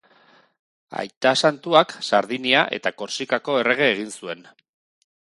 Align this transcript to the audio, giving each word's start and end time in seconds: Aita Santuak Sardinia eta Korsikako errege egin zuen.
Aita 1.01 1.33
Santuak 1.49 1.93
Sardinia 2.07 2.63
eta 2.79 2.93
Korsikako 3.03 3.59
errege 3.65 3.91
egin 3.97 4.11
zuen. 4.23 4.43